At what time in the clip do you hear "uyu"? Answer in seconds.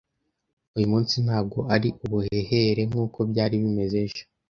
0.75-0.87